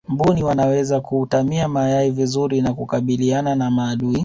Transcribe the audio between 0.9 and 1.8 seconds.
kuatamia